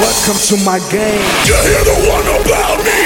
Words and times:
Welcome 0.00 0.38
to 0.46 0.56
my 0.64 0.78
game. 0.90 1.26
You 1.44 1.54
hear 1.58 1.82
the 1.84 1.96
one 2.08 2.26
about 2.40 2.78
me? 2.84 2.99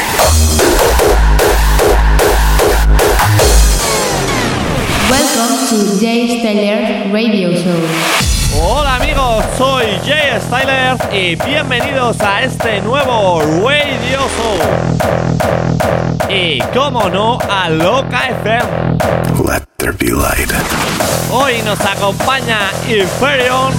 To 5.75 5.99
Jay 5.99 6.39
Styler 6.39 7.13
Radio 7.13 7.51
Show. 7.51 7.81
Hola 8.63 8.95
amigos, 8.95 9.45
soy 9.59 9.87
Jay 10.07 10.39
Styler 10.41 10.97
y 11.13 11.35
bienvenidos 11.35 12.21
a 12.21 12.45
este 12.45 12.81
nuevo 12.83 13.41
Radio 13.43 14.21
Show. 14.37 14.59
Y 16.29 16.61
como 16.73 17.09
no, 17.11 17.41
a 17.51 17.69
Loca 17.71 18.29
FM. 18.45 18.99
Let 19.45 19.65
there 19.79 19.93
be 19.93 20.13
light. 20.13 20.53
Hoy 21.33 21.61
nos 21.65 21.81
acompaña 21.81 22.71
Inferion 22.89 23.73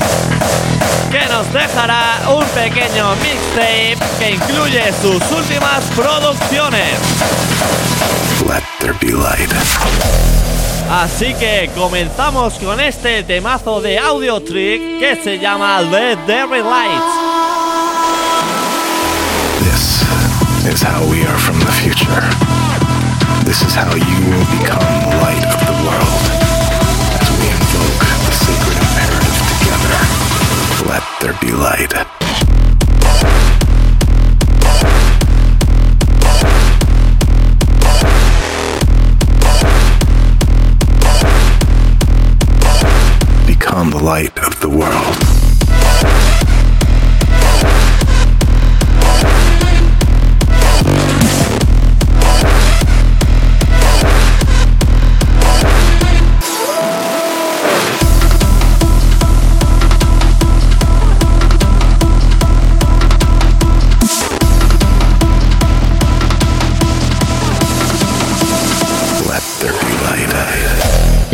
que 1.11 1.25
nos 1.31 1.53
dejará 1.53 2.19
un 2.27 2.43
pequeño 2.47 3.15
mixtape 3.21 3.97
que 4.19 4.31
incluye 4.31 4.91
sus 5.01 5.21
últimas 5.31 5.85
producciones. 5.95 6.99
Let 8.45 8.63
there 8.81 8.95
be 8.99 9.13
light. 9.13 9.53
Así 10.89 11.33
que 11.33 11.69
comenzamos 11.75 12.53
con 12.55 12.79
este 12.79 13.23
temazo 13.23 13.81
de 13.81 13.97
audio 13.97 14.39
trick 14.39 14.99
que 14.99 15.19
se 15.23 15.39
llama 15.39 15.81
Let 15.81 16.17
There 16.27 16.45
Be 16.45 16.61
Light. 16.61 17.01
This 19.59 20.03
is 20.73 20.81
how 20.83 21.03
we 21.09 21.25
are 21.25 21.39
from 21.39 21.59
the 21.59 21.71
future. 21.71 22.21
This 23.45 23.61
is 23.63 23.73
how 23.73 23.93
you 23.95 24.19
will 24.29 24.45
become 24.59 24.85
the 25.09 25.17
light 25.21 25.45
of 25.45 25.59
the 25.65 25.73
world 25.85 26.23
as 27.19 27.29
we 27.39 27.47
invoke 27.49 28.05
the 28.25 28.31
sacred 28.31 28.77
imperative 28.77 29.37
together. 29.57 29.95
Let 30.87 31.03
there 31.19 31.37
be 31.41 31.51
light. 31.51 32.44
Light 44.05 44.37
of 44.37 44.59
the 44.59 44.69
world. 44.69 45.34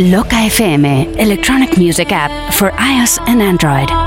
Loca 0.01 0.35
FM, 0.35 1.15
electronic 1.19 1.77
music 1.77 2.11
app 2.11 2.53
for 2.55 2.71
iOS 2.71 3.19
and 3.27 3.39
Android. 3.39 4.00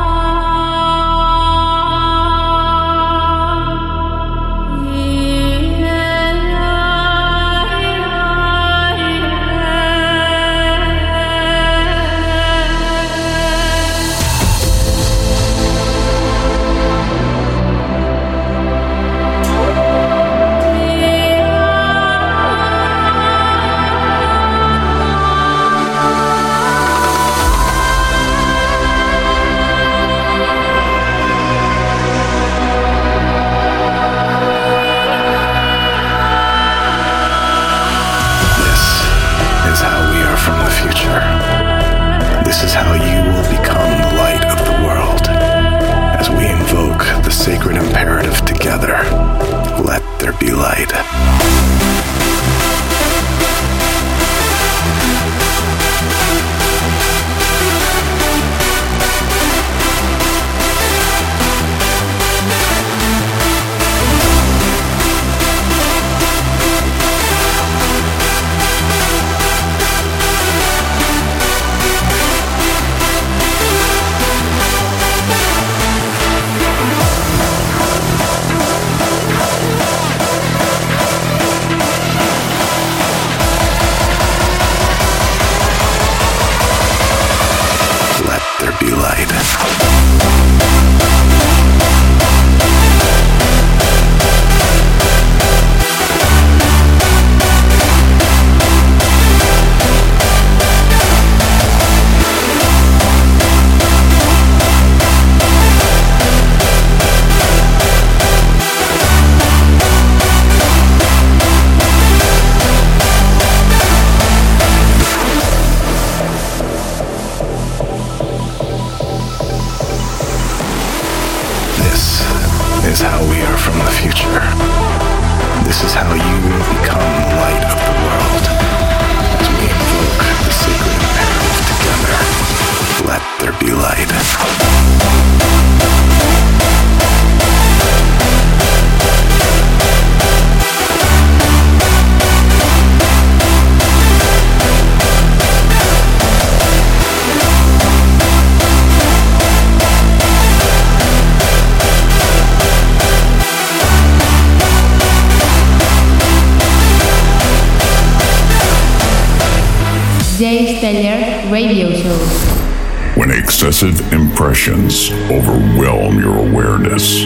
Overwhelm 165.30 166.18
your 166.18 166.38
awareness. 166.38 167.24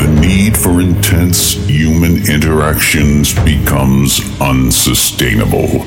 The 0.00 0.18
need 0.20 0.56
for 0.56 0.80
intense 0.80 1.54
human 1.68 2.28
interactions 2.28 3.34
becomes 3.44 4.20
unsustainable. 4.40 5.86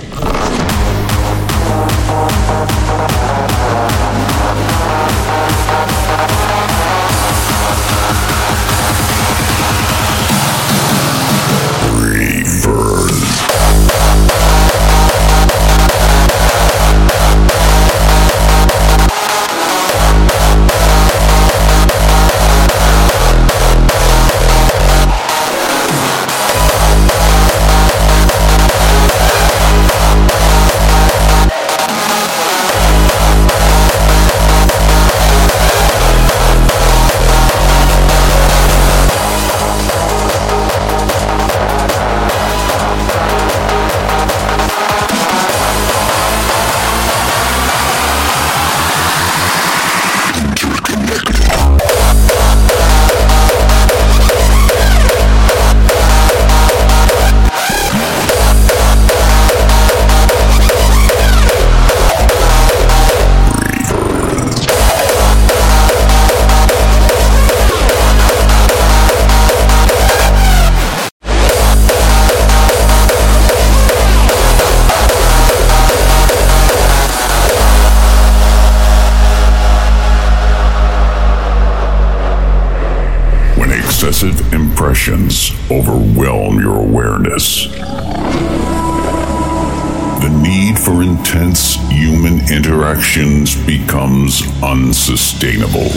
Becomes 93.14 94.42
unsustainable. 94.64 95.92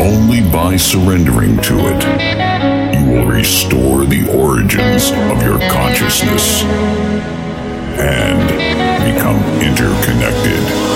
Only 0.00 0.40
by 0.50 0.76
surrendering 0.76 1.56
to 1.58 1.74
it, 1.86 2.98
you 2.98 3.12
will 3.12 3.26
restore 3.26 4.04
the 4.04 4.28
origins 4.36 5.12
of 5.30 5.40
your 5.40 5.60
consciousness 5.70 6.64
and 7.96 8.48
become 9.14 9.38
interconnected. 9.62 10.91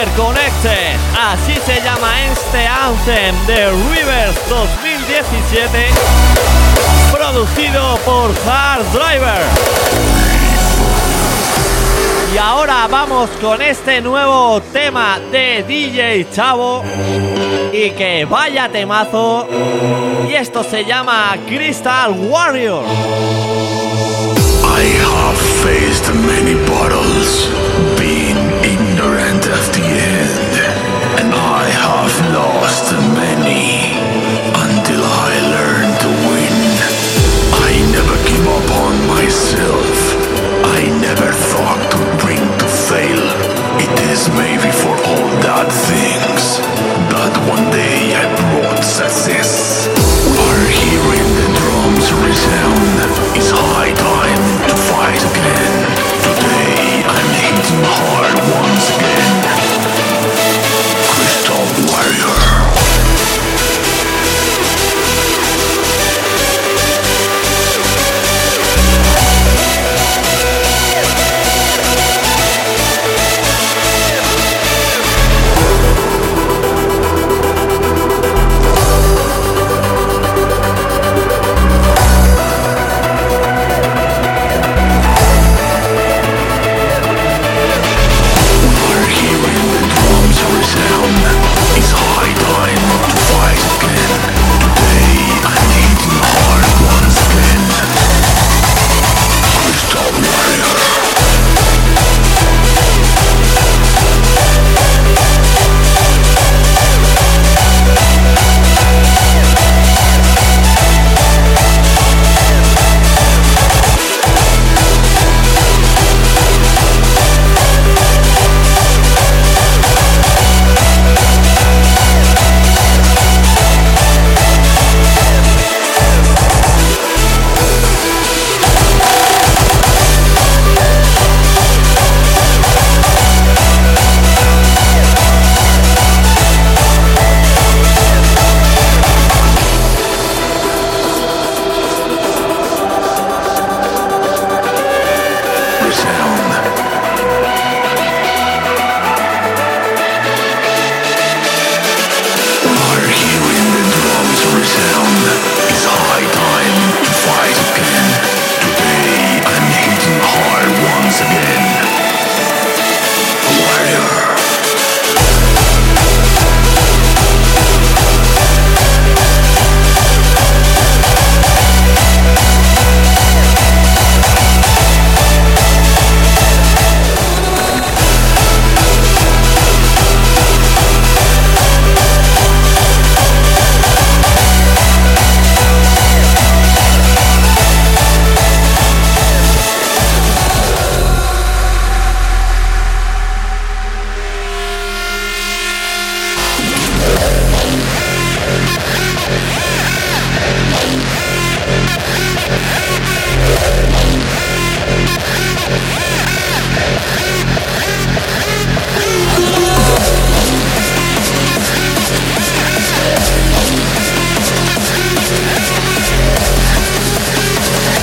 Interconnected, 0.00 0.96
así 1.14 1.54
se 1.66 1.78
llama 1.82 2.24
este 2.32 2.66
Anthem 2.66 3.34
de 3.46 3.70
Rivers 3.70 4.48
2017, 4.48 5.88
producido 7.12 7.98
por 8.06 8.30
Hard 8.48 8.82
Driver. 8.94 9.42
Y 12.34 12.38
ahora 12.38 12.88
vamos 12.90 13.28
con 13.42 13.60
este 13.60 14.00
nuevo 14.00 14.62
tema 14.72 15.20
de 15.30 15.64
DJ 15.64 16.30
Chavo. 16.32 16.82
Y 17.70 17.90
que 17.90 18.24
vaya 18.24 18.70
temazo. 18.70 19.46
Y 20.26 20.32
esto 20.32 20.64
se 20.64 20.82
llama 20.86 21.36
Crystal 21.46 22.12
Warrior. 22.12 22.84
I 24.62 24.82
have 25.04 25.36
faced 25.62 26.08
many 26.14 26.54
battles, 26.70 27.50
lost 32.32 32.92
many 33.18 33.98
until 34.64 35.02
I 35.02 35.30
learned 35.54 35.96
to 36.04 36.10
win. 36.30 36.56
I 37.66 37.72
never 37.90 38.16
give 38.30 38.46
up 38.46 38.68
on 38.86 38.94
myself. 39.14 39.96
I 40.78 40.80
never 41.02 41.30
thought 41.50 41.82
to 41.94 42.00
bring 42.22 42.42
to 42.62 42.68
fail. 42.88 43.24
It 43.82 43.94
is 44.12 44.28
maybe 44.38 44.70
for 44.70 44.94
all 44.94 45.28
that 45.46 45.68
things 45.90 46.62
that 47.10 47.34
one 47.50 47.66
day 47.74 48.14
I 48.14 48.24
brought 48.38 48.82
success. 48.84 49.88
Are 50.46 50.64
hearing 50.70 51.28
the 51.40 51.48
drums 51.58 52.06
resound. 52.14 52.94
It's 53.38 53.50
high 53.50 53.94
time 53.94 54.42
to 54.70 54.76
fight 54.90 55.22
again. 55.32 55.76
Today 56.26 57.02
I'm 57.10 57.30
hitting 57.42 57.82
hard 57.90 58.34
once 58.54 58.86
again. 58.96 59.09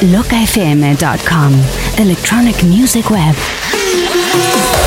locafm.com. 0.01 1.63
Electronic 1.97 2.63
Music 2.63 3.09
Web. 3.09 4.86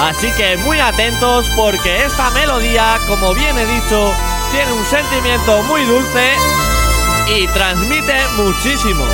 Así 0.00 0.30
que 0.32 0.56
muy 0.58 0.80
atentos 0.80 1.46
porque 1.56 2.04
esta 2.04 2.30
melodía, 2.30 2.98
como 3.06 3.34
bien 3.34 3.56
he 3.56 3.66
dicho, 3.66 4.12
tiene 4.50 4.72
un 4.72 4.84
sentimiento 4.84 5.62
muy 5.64 5.84
dulce 5.84 6.32
y 7.28 7.46
transmite 7.48 8.14
muchísimo. 8.36 9.04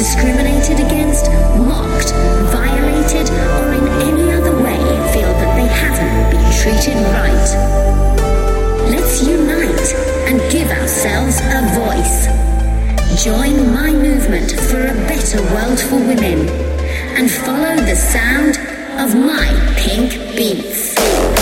discriminated 0.00 0.80
against, 0.80 1.30
mocked, 1.58 2.10
violated, 2.50 3.28
or 3.60 3.72
in 3.74 3.86
any 4.08 4.32
other 4.32 4.56
way 4.62 4.78
feel 5.12 5.28
that 5.28 5.54
they 5.56 5.68
haven't 5.68 6.30
been 6.30 6.52
treated 6.60 6.96
right. 7.12 7.50
Let's 8.90 9.22
unite 9.22 9.94
and 10.26 10.40
give 10.50 10.70
ourselves 10.70 11.40
a 11.42 11.60
voice. 11.78 12.49
Join 13.24 13.74
my 13.74 13.92
movement 13.92 14.50
for 14.52 14.80
a 14.80 14.94
better 15.06 15.42
world 15.52 15.78
for 15.78 15.96
women 15.96 16.48
and 17.18 17.30
follow 17.30 17.76
the 17.76 17.94
sound 17.94 18.56
of 18.98 19.14
my 19.14 19.74
pink 19.76 20.12
beats. 20.34 21.39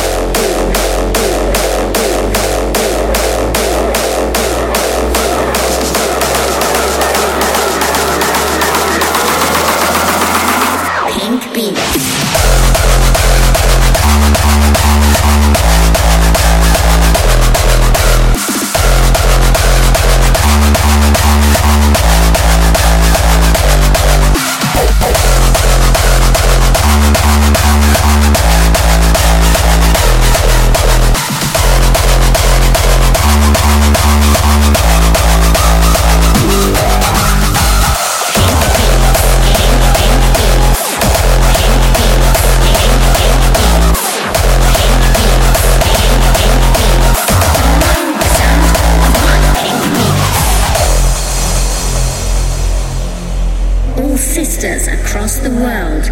the 55.49 55.55
world. 55.63 56.05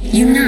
Unite. 0.00 0.47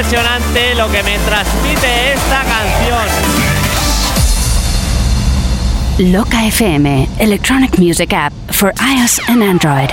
Impresionante 0.00 0.74
lo 0.76 0.90
que 0.90 1.02
me 1.02 1.18
transmite 1.18 1.59
Loca 6.00 6.46
FM, 6.46 7.08
electronic 7.18 7.78
music 7.78 8.14
app 8.14 8.32
for 8.52 8.72
iOS 8.80 9.20
and 9.28 9.42
Android. 9.42 9.90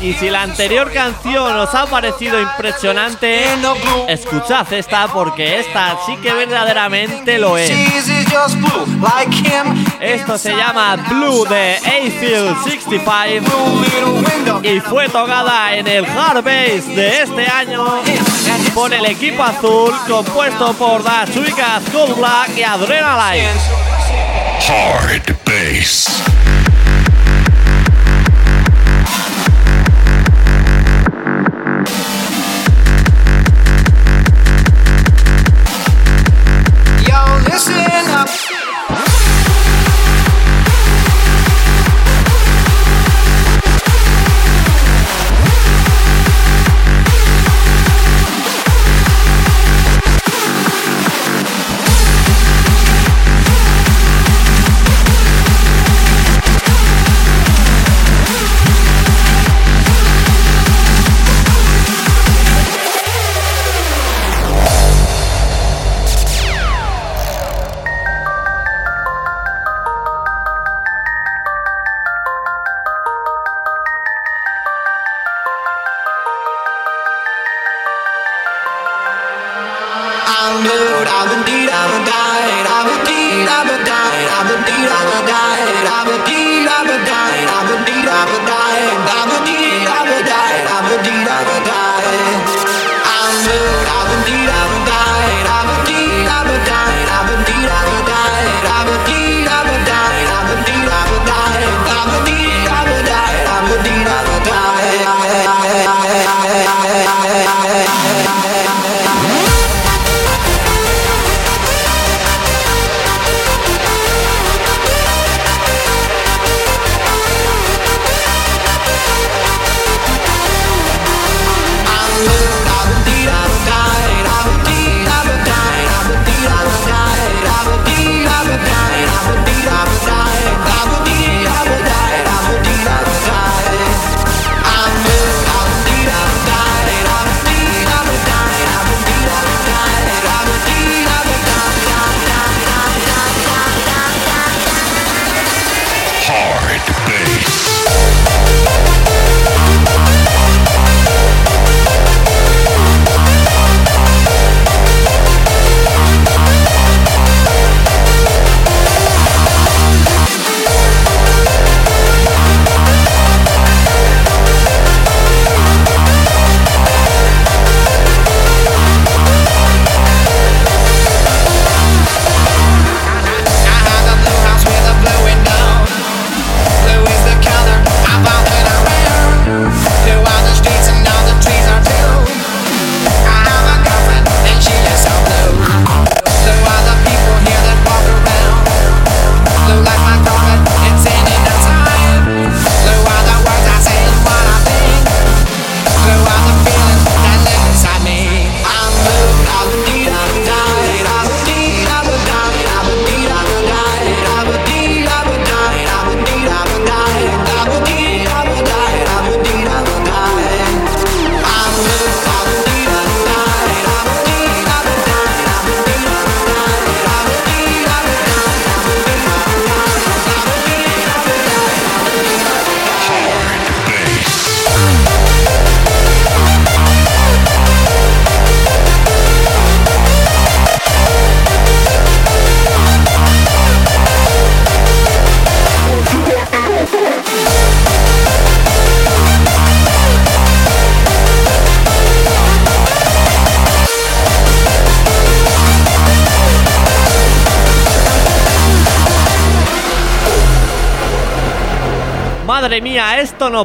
Y 0.00 0.12
si 0.14 0.28
la 0.28 0.42
anterior 0.42 0.90
canción 0.92 1.56
os 1.56 1.72
ha 1.72 1.86
parecido 1.86 2.40
impresionante, 2.40 3.44
escuchad 4.08 4.72
esta 4.72 5.06
porque 5.06 5.60
esta 5.60 5.96
sí 6.04 6.16
que 6.16 6.32
verdaderamente 6.32 7.38
lo 7.38 7.56
es. 7.56 7.70
Esto 10.00 10.36
se 10.36 10.56
llama 10.56 10.96
Blue 10.96 11.44
de 11.44 11.76
Afield 11.76 12.56
65 12.64 14.62
y 14.64 14.80
fue 14.80 15.08
tocada 15.10 15.76
en 15.76 15.86
el 15.86 16.04
Hard 16.04 16.42
Bass 16.42 16.88
de 16.88 17.22
este 17.22 17.46
año 17.46 17.86
por 18.74 18.92
el 18.92 19.06
equipo 19.06 19.44
azul 19.44 19.94
compuesto 20.08 20.72
por 20.72 21.04
Chicas 21.32 21.84
Cold 21.92 22.16
Black 22.16 22.50
y 22.56 22.64
Adrenaline. 22.64 23.89
Hard 24.62 25.24
bass. 25.46 26.49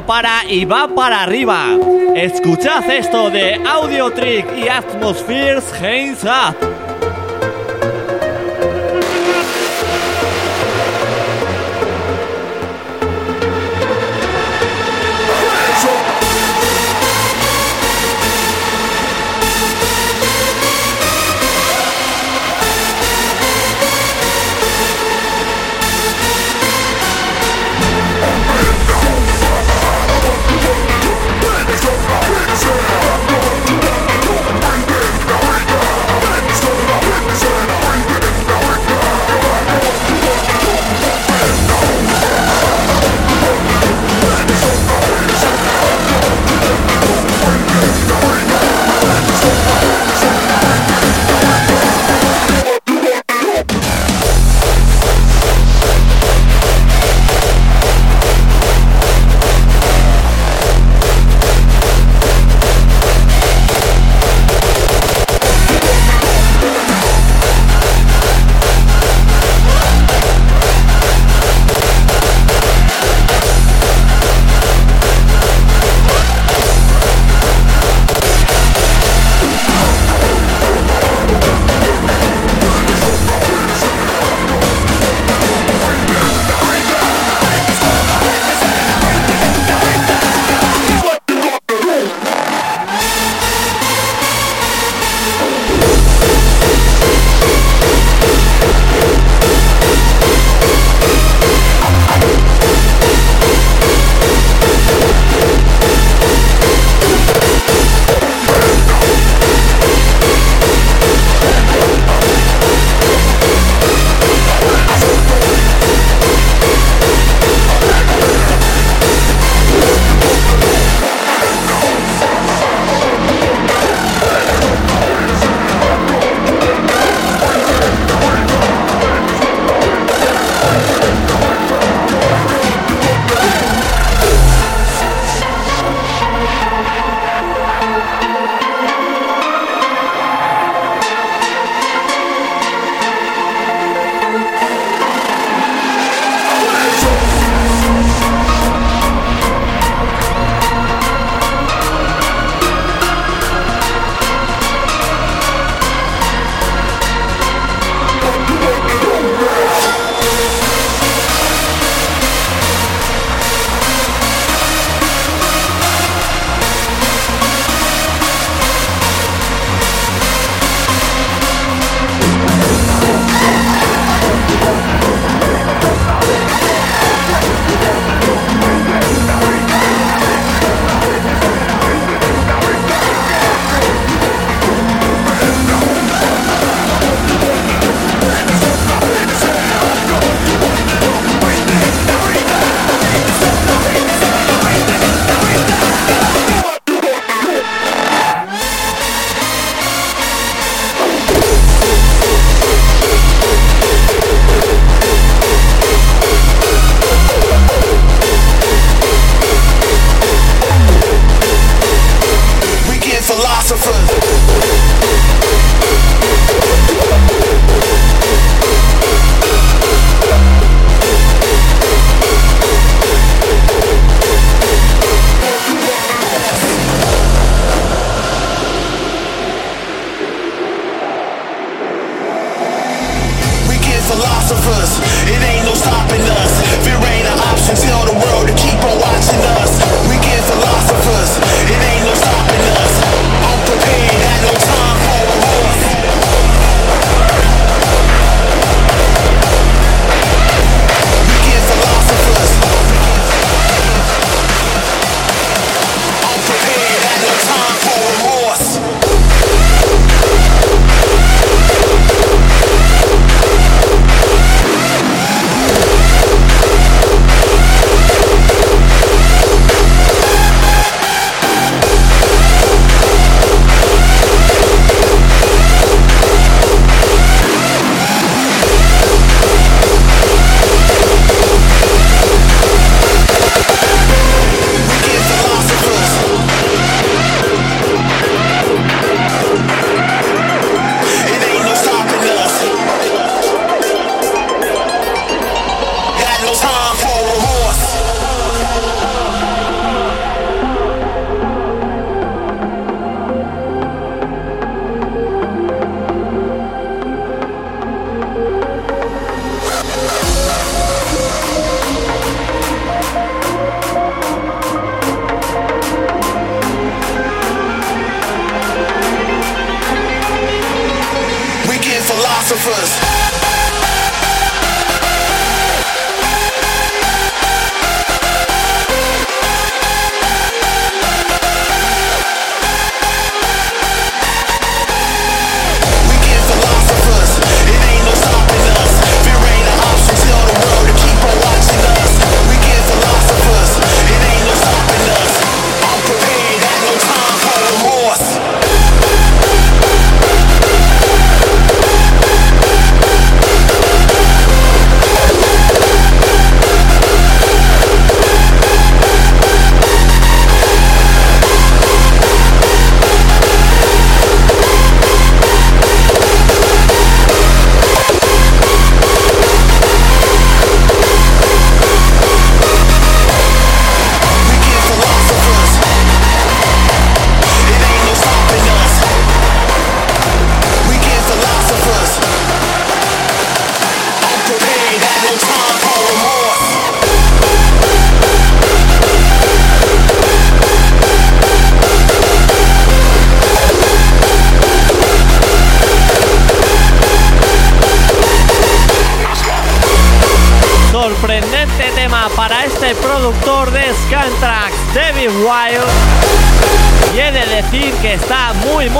Para 0.04 0.44
y 0.48 0.64
va 0.64 0.88
para 0.88 1.22
arriba. 1.22 1.76
Escuchad 2.14 2.90
esto 2.90 3.30
de 3.30 3.54
Audio 3.64 4.10
Trick 4.10 4.46
y 4.56 4.68
Atmospheres 4.68 5.72
Hands 5.80 6.24
Up. 6.24 6.95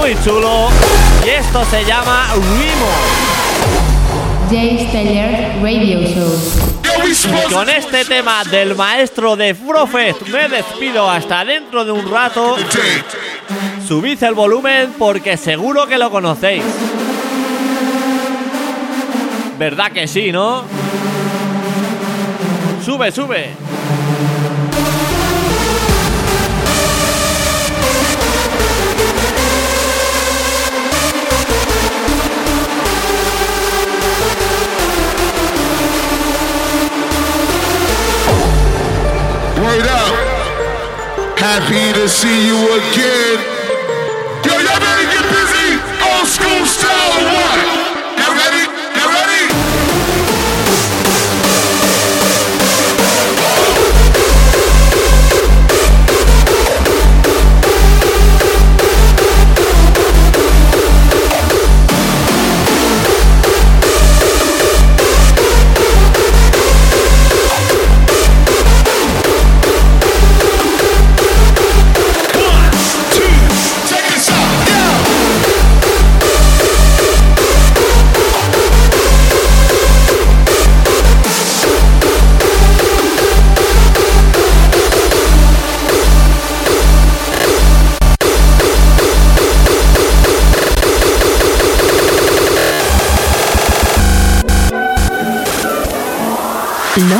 Muy 0.06 0.16
chulo. 0.22 0.68
Y 1.24 1.30
esto 1.30 1.64
se 1.64 1.84
llama 1.84 2.28
Remorse. 2.34 3.26
Jay 4.50 4.86
Steller 4.88 5.56
Radio 5.60 6.00
Show. 6.06 6.30
Y 7.04 7.52
con 7.52 7.68
este 7.68 8.04
tema 8.04 8.44
del 8.44 8.76
maestro 8.76 9.34
de 9.34 9.54
Prophet 9.54 10.16
me 10.28 10.48
despido 10.48 11.10
hasta 11.10 11.44
dentro 11.44 11.84
de 11.84 11.90
un 11.90 12.08
rato. 12.08 12.56
Subid 13.86 14.22
el 14.22 14.34
volumen 14.34 14.94
porque 14.96 15.36
seguro 15.36 15.88
que 15.88 15.98
lo 15.98 16.10
conocéis. 16.10 16.62
¿Verdad 19.58 19.90
que 19.90 20.06
sí, 20.06 20.30
no? 20.30 20.62
Sube, 22.84 23.10
sube. 23.10 23.75
Word 39.66 39.86
up. 39.88 40.14
Happy 41.36 41.92
to 41.98 42.08
see 42.08 42.46
you 42.46 42.54
again. 42.78 43.36
Yo, 44.46 44.54
y'all 44.62 44.78
to 44.78 45.06
get 45.10 45.26
busy? 45.26 45.68
Old 46.06 46.28
school 46.28 46.64
style 46.66 47.24
what? 47.34 47.75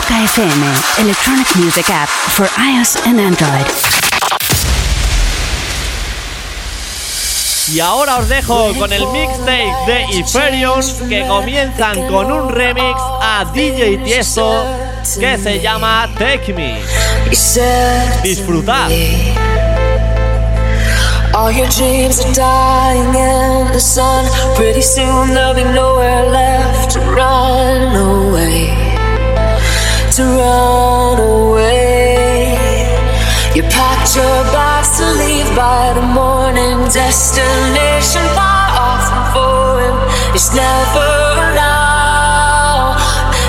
Loca 0.08 0.22
FM, 0.22 1.00
electronic 1.00 1.56
music 1.56 1.90
app 1.90 2.08
for 2.08 2.46
iOS 2.58 2.96
and 3.06 3.18
Android. 3.18 3.66
Y 7.72 7.80
ahora 7.80 8.18
os 8.18 8.28
dejo 8.28 8.72
con 8.78 8.92
el 8.92 9.04
mixtape 9.08 9.72
de 9.86 10.06
Iferion 10.18 10.80
que 11.08 11.26
comienzan 11.26 12.06
con 12.06 12.30
un 12.30 12.50
remix 12.50 13.00
a 13.20 13.44
DJ 13.52 13.98
Tiesto 14.04 14.64
que 15.18 15.38
se 15.38 15.60
llama 15.60 16.08
Take 16.16 16.52
Me. 16.52 16.80
Disfrutad. 18.22 18.90
All 21.34 21.50
your 21.50 21.68
dreams 21.70 22.20
are 22.20 22.32
dying 22.32 23.12
in 23.12 23.72
the 23.72 23.80
sun. 23.80 24.24
Pretty 24.54 24.82
soon 24.82 25.34
there'll 25.34 25.54
be 25.54 25.64
nowhere 25.64 26.30
left 26.30 26.92
to 26.92 27.00
run 27.00 27.96
away. 27.96 28.85
To 30.16 30.22
run 30.22 31.20
away. 31.20 32.56
You 33.54 33.62
packed 33.64 34.16
your 34.16 34.38
bags 34.48 34.96
to 34.96 35.04
leave 35.12 35.44
by 35.54 35.92
the 35.92 36.00
morning. 36.00 36.88
Destination 36.88 38.24
far 38.32 38.64
off 38.80 39.12
and 39.12 39.26
foreign. 39.36 39.98
It's 40.32 40.56
never 40.56 41.52
now. 41.52 42.96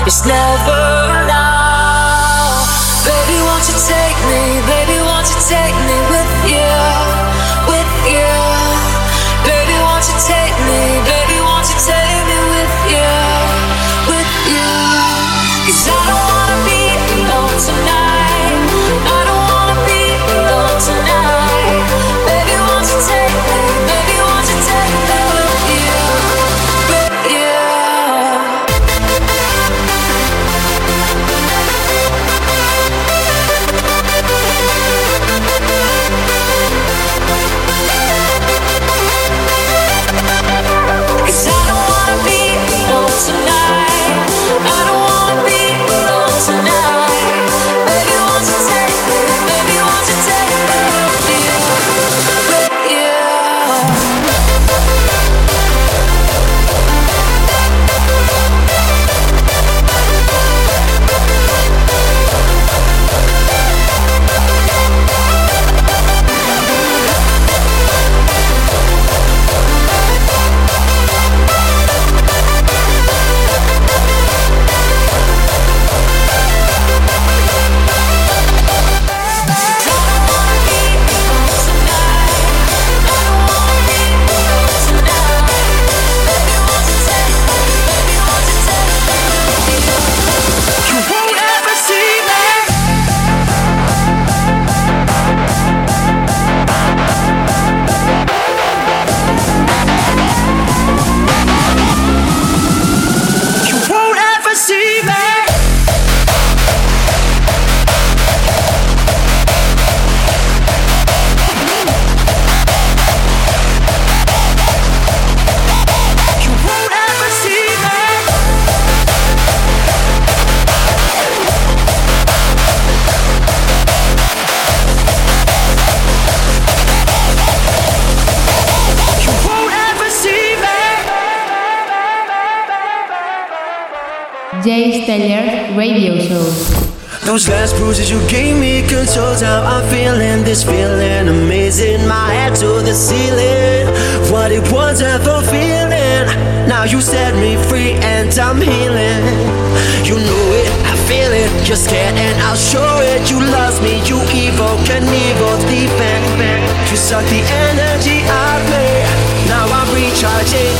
It's 0.04 0.26
never 0.28 1.24
now. 1.24 2.60
Baby, 3.08 3.40
won't 3.48 3.64
you 3.64 3.78
take 3.88 4.18
me? 4.28 4.60
Baby, 4.68 5.00
won't 5.08 5.24
you 5.24 5.40
take 5.48 5.72
me 5.88 6.07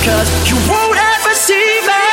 cause 0.08 0.30
you 0.48 0.56
won't 0.70 0.96
ever 0.96 1.34
see 1.34 1.68
me. 1.88 2.04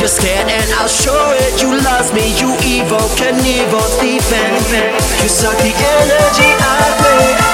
You're 0.00 0.08
scared 0.08 0.48
and 0.48 0.70
I'll 0.80 0.88
show 0.88 1.32
it. 1.32 1.60
You 1.60 1.76
lost 1.76 2.14
me, 2.14 2.32
you 2.40 2.56
evil, 2.64 3.06
can 3.16 3.36
evil 3.44 3.86
defend. 4.00 4.56
You 5.22 5.28
suck 5.28 5.56
the 5.58 5.72
energy 5.76 6.48
out 6.58 6.80
of 6.88 7.44
me. 7.44 7.49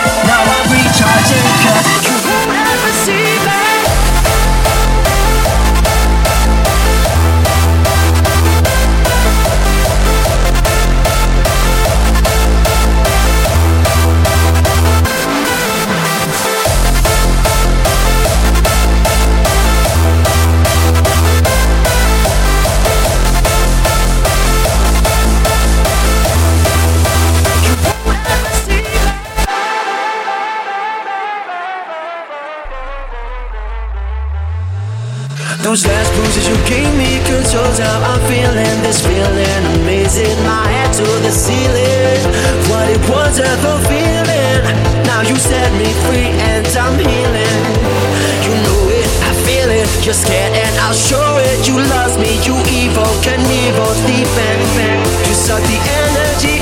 I'm 38.17 38.25
feeling. 38.33 38.77
This 38.81 39.05
feeling 39.05 39.63
amazing, 39.77 40.33
my 40.41 40.65
head 40.73 40.89
to 40.97 41.05
the 41.21 41.29
ceiling. 41.29 42.25
What 42.73 42.89
it 42.89 43.03
was 43.13 43.37
a 43.39 43.53
fulfilling. 43.61 44.65
Now 45.05 45.21
you 45.21 45.37
set 45.37 45.69
me 45.77 45.93
free 46.09 46.33
and 46.49 46.65
I'm 46.81 46.97
healing. 46.97 47.61
You 48.41 48.57
know 48.65 48.83
it, 48.89 49.09
I 49.21 49.33
feel 49.45 49.69
it. 49.69 49.85
You're 50.01 50.17
scared 50.17 50.57
and 50.57 50.75
I'll 50.81 50.97
show 50.97 51.37
it. 51.45 51.69
You 51.69 51.77
lost 51.93 52.17
me, 52.17 52.41
you 52.41 52.57
evil, 52.73 53.13
can 53.21 53.45
evil 53.45 53.93
defend. 54.09 54.65
You 55.29 55.35
suck 55.37 55.61
the 55.61 55.77
energy 55.77 56.57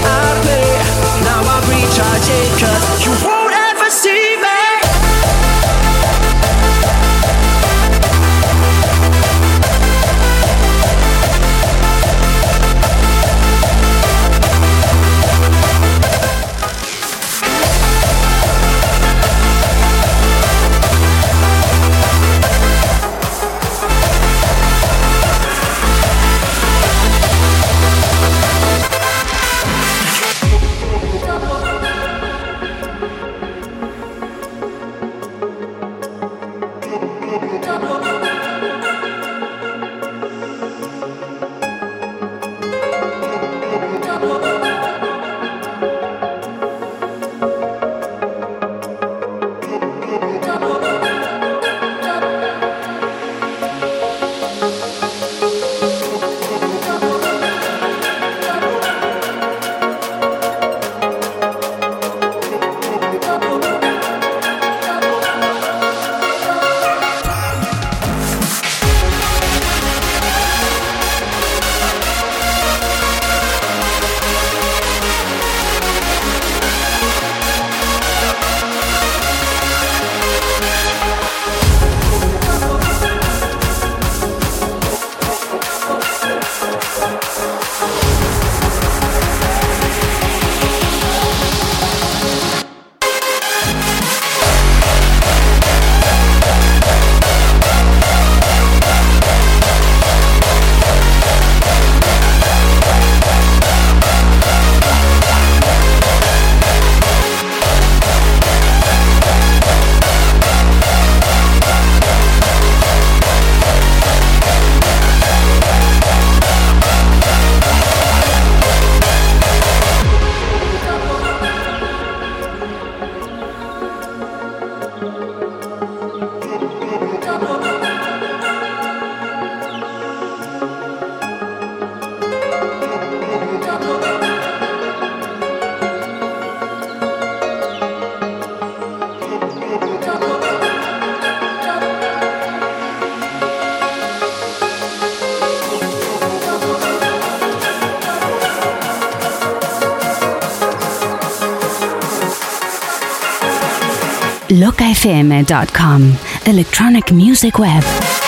locafm.com, 154.74 156.18
electronic 156.46 157.12
music 157.12 157.58
web. 157.58 158.23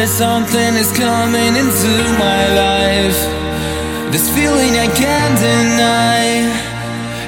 That 0.00 0.08
something 0.08 0.72
is 0.80 0.88
coming 0.96 1.52
into 1.60 1.92
my 2.16 2.42
life. 2.56 3.20
This 4.08 4.32
feeling 4.32 4.72
I 4.80 4.88
can't 4.96 5.36
deny. 5.36 6.24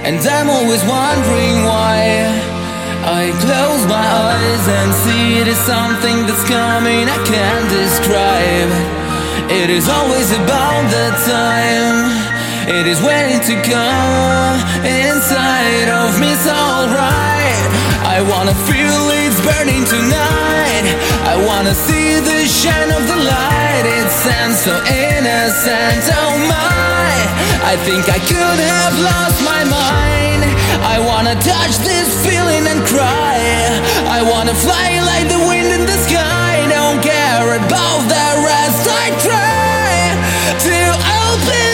And 0.08 0.16
I'm 0.16 0.48
always 0.48 0.80
wondering 0.88 1.68
why. 1.68 2.32
I 3.04 3.28
close 3.44 3.84
my 3.84 4.00
eyes 4.00 4.64
and 4.64 4.88
see 5.04 5.24
it 5.44 5.48
is 5.52 5.60
something 5.68 6.24
that's 6.24 6.48
coming 6.48 7.12
I 7.12 7.20
can't 7.28 7.68
describe. 7.68 8.72
It 9.52 9.68
is 9.68 9.92
always 9.92 10.32
about 10.32 10.88
the 10.88 11.08
time. 11.28 12.08
It 12.72 12.88
is 12.88 13.04
waiting 13.04 13.40
to 13.52 13.54
come 13.68 14.56
inside 14.80 15.92
of 15.92 16.16
me. 16.16 16.32
It's 16.32 16.48
alright. 16.48 17.41
I 18.12 18.20
wanna 18.20 18.54
feel 18.68 19.08
it's 19.24 19.40
burning 19.40 19.84
tonight. 19.88 20.84
I 21.24 21.34
wanna 21.48 21.74
see 21.74 22.20
the 22.20 22.44
shine 22.44 22.90
of 22.92 23.08
the 23.08 23.16
light. 23.16 23.84
It 23.88 24.08
sounds 24.12 24.60
so 24.60 24.74
innocent. 24.84 26.04
Oh 26.20 26.36
my, 26.44 27.08
I 27.64 27.74
think 27.86 28.04
I 28.12 28.20
could 28.20 28.60
have 28.68 28.94
lost 29.00 29.38
my 29.52 29.64
mind. 29.64 30.44
I 30.84 31.00
wanna 31.00 31.36
touch 31.40 31.74
this 31.88 32.08
feeling 32.20 32.68
and 32.68 32.84
cry. 32.84 33.40
I 34.04 34.20
wanna 34.20 34.54
fly 34.54 35.00
like 35.10 35.26
the 35.32 35.40
wind 35.48 35.72
in 35.72 35.86
the 35.88 35.98
sky. 36.04 36.68
Don't 36.68 37.00
care 37.00 37.48
about 37.64 38.00
the 38.12 38.28
rest. 38.44 38.82
I 39.04 39.06
try 39.24 39.88
to 40.68 40.76
open. 41.24 41.32
Open 41.32 41.71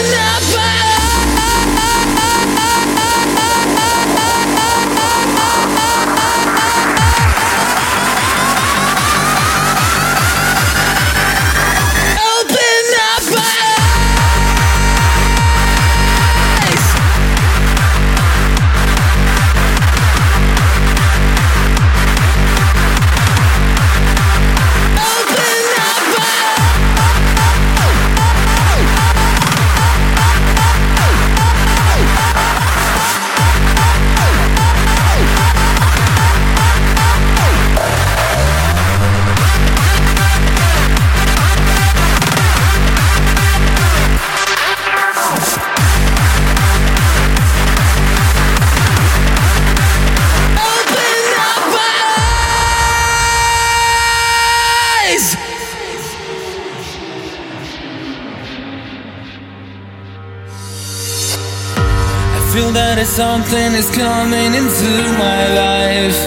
something 63.19 63.71
is 63.75 63.91
coming 63.91 64.51
into 64.55 64.91
my 65.19 65.43
life. 65.51 66.19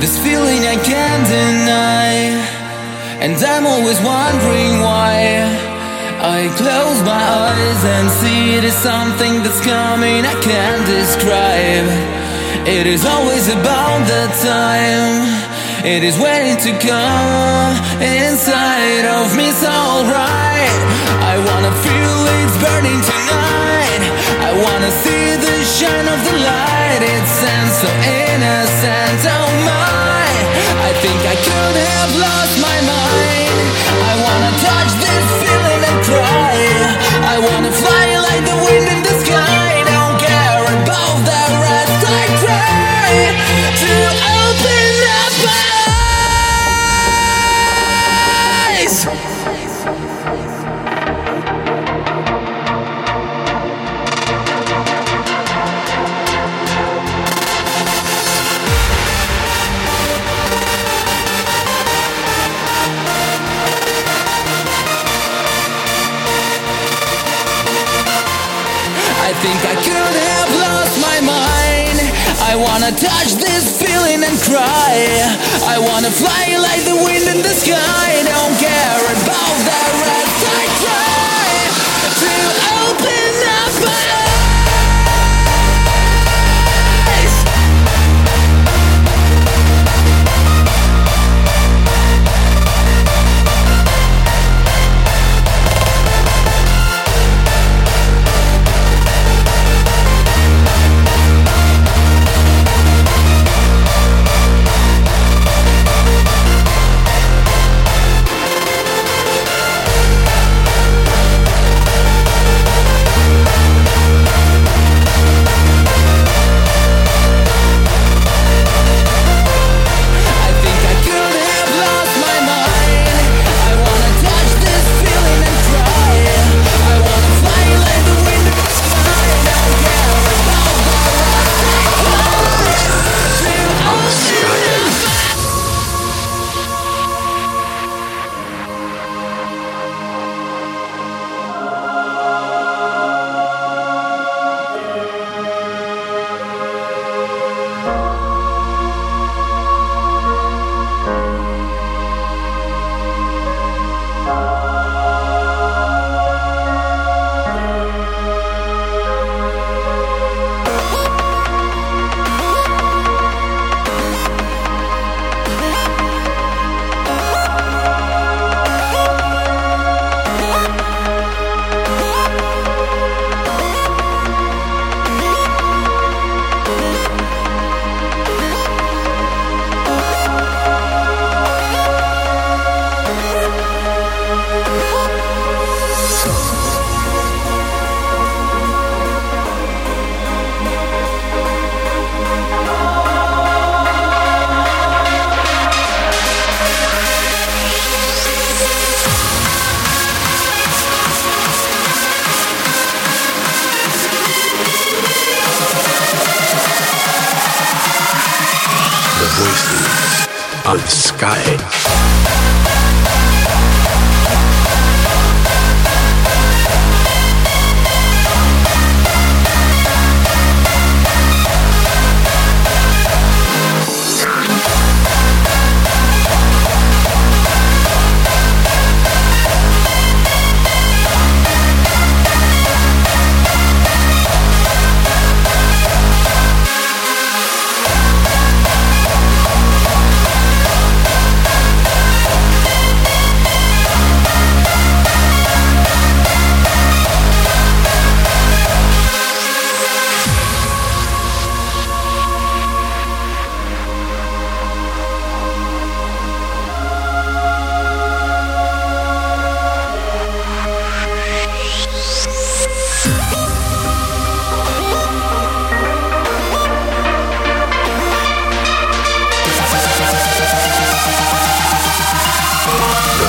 This 0.00 0.16
feeling 0.24 0.60
I 0.74 0.76
can't 0.80 1.24
deny. 1.28 2.12
And 3.20 3.36
I'm 3.36 3.66
always 3.66 4.00
wondering 4.00 4.80
why. 4.80 5.44
I 6.36 6.48
close 6.56 6.98
my 7.04 7.24
eyes 7.44 7.80
and 7.94 8.06
see 8.20 8.56
it 8.56 8.64
is 8.64 8.78
something 8.90 9.34
that's 9.44 9.60
coming 9.60 10.24
I 10.24 10.36
can't 10.40 10.84
describe. 10.96 11.88
It 12.64 12.86
is 12.86 13.04
always 13.04 13.44
about 13.58 14.00
the 14.12 14.24
time. 14.48 15.28
It 15.84 16.02
is 16.08 16.16
waiting 16.16 16.56
to 16.66 16.72
come 16.88 17.72
inside 18.00 19.04
of 19.18 19.36
me. 19.36 19.52
It's 19.52 19.60
alright. 19.60 20.80
I 21.32 21.36
wanna 21.48 21.72
feel 21.84 22.16
it's 22.40 22.56
burning 22.64 23.00
tonight. 23.12 24.02
I 24.48 24.50
wanna 24.64 24.92
see 25.04 25.37
shine 25.68 26.08
of 26.08 26.20
the 26.24 26.36
light. 26.48 27.02
It 27.02 27.26
sounds 27.28 27.76
so 27.82 27.88
innocent. 27.88 29.20
Oh 29.36 29.48
my, 29.68 30.28
I 30.88 30.90
think 31.02 31.20
I 31.34 31.36
could 31.46 31.76
have 31.76 32.12
lost 32.16 32.54
my 32.60 32.76
mind. 32.86 32.97
And 74.28 74.38
cry. 74.40 74.96
I 75.64 75.78
wanna 75.78 76.10
fly 76.10 76.56
like 76.60 76.84
the 76.84 76.96
wind 76.96 77.28
in 77.28 77.42
the 77.42 77.54
sky. 77.54 78.17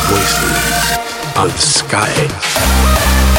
Voices 0.10 0.98
of 1.38 1.52
the 1.54 1.62
sky. 1.62 3.39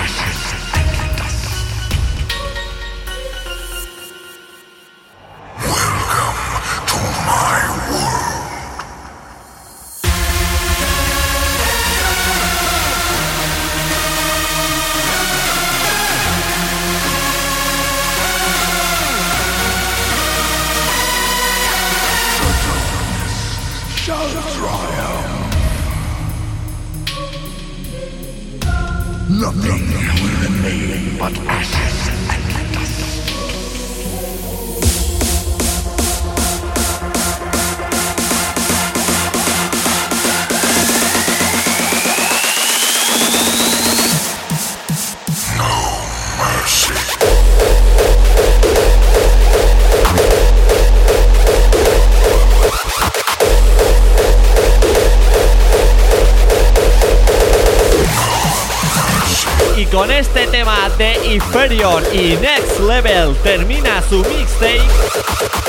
y 62.13 62.37
Next 62.37 62.79
Level 62.79 63.35
termina 63.43 64.01
su 64.07 64.23
mixtape. 64.25 64.81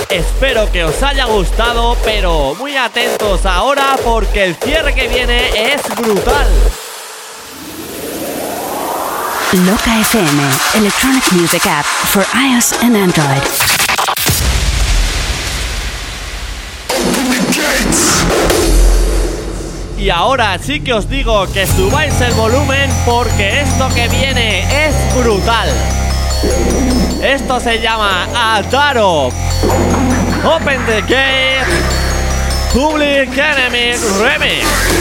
Espero 0.08 0.70
que 0.70 0.84
os 0.84 1.02
haya 1.02 1.24
gustado, 1.26 1.96
pero 2.04 2.54
muy 2.56 2.76
atentos 2.76 3.46
ahora 3.46 3.96
porque 4.04 4.44
el 4.44 4.56
cierre 4.56 4.94
que 4.94 5.08
viene 5.08 5.72
es 5.72 5.82
brutal. 5.96 6.48
Loca 9.52 10.00
FM, 10.00 10.42
electronic 10.74 11.32
music 11.32 11.66
app 11.66 11.84
for 11.84 12.26
iOS 12.34 12.72
and 12.82 12.96
Android. 12.96 13.42
Y 19.98 20.10
ahora 20.10 20.58
sí 20.58 20.80
que 20.80 20.92
os 20.92 21.08
digo 21.08 21.46
que 21.52 21.66
subáis 21.66 22.20
el 22.20 22.32
volumen 22.34 22.90
porque 23.06 23.60
esto 23.60 23.88
que 23.94 24.08
viene 24.08 24.86
es 24.86 25.14
brutal. 25.14 25.68
Esto 27.22 27.60
se 27.60 27.78
llama 27.80 28.56
Ataro. 28.56 29.28
Open 30.44 30.84
the 30.86 31.02
Gate. 31.02 31.66
Public 32.72 33.36
Enemy 33.36 33.92
Remix. 34.20 34.91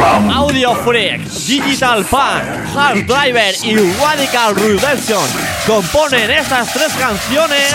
Audio 0.00 0.74
Freak, 0.84 1.22
Digital 1.46 2.04
Punk, 2.04 2.42
Hard 2.74 3.04
Driver 3.06 3.54
y 3.64 3.76
Radical 4.00 4.54
Redemption 4.54 5.22
componen 5.66 6.30
estas 6.30 6.72
tres 6.72 6.92
canciones. 6.92 7.74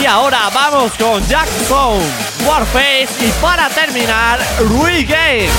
Y 0.00 0.06
ahora 0.06 0.50
vamos 0.52 0.92
con 0.98 1.26
Jackson, 1.28 1.98
Warface 2.46 3.08
y 3.20 3.30
para 3.40 3.68
terminar, 3.70 4.38
Regain. 4.82 5.50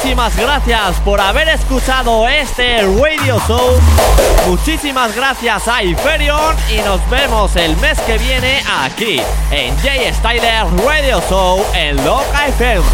Muchísimas 0.07 0.37
gracias 0.37 1.01
por 1.01 1.19
haber 1.19 1.49
escuchado 1.49 2.25
este 2.29 2.81
Radio 2.81 3.37
Show. 3.45 3.77
Muchísimas 4.47 5.13
gracias 5.13 5.67
a 5.67 5.83
Hyperion 5.83 6.55
y 6.73 6.77
nos 6.77 7.01
vemos 7.09 7.53
el 7.57 7.75
mes 7.75 7.99
que 7.99 8.17
viene 8.17 8.63
aquí 8.85 9.19
en 9.51 9.75
J 9.75 10.13
Styler 10.13 10.63
Radio 10.85 11.21
Show 11.29 11.61
en 11.75 11.97
Loca 12.05 12.47
FM. 12.47 12.85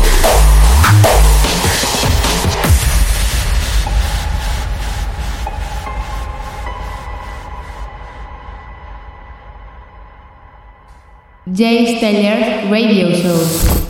Jay 11.55 11.95
Steller 11.95 12.71
Radio 12.71 13.09
Show. 13.11 13.82